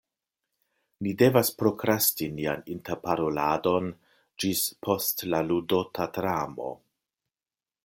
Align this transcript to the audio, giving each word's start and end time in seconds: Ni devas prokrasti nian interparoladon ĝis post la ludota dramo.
Ni 1.07 1.11
devas 1.21 1.51
prokrasti 1.59 2.29
nian 2.37 2.63
interparoladon 2.77 3.93
ĝis 4.45 4.65
post 4.87 5.25
la 5.35 5.45
ludota 5.53 6.11
dramo. 6.19 6.75